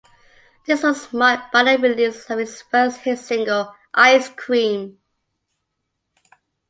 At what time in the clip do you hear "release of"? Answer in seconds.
1.79-2.39